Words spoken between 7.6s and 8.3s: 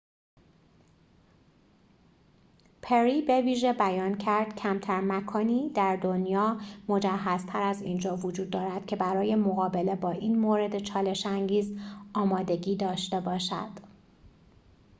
از اینجا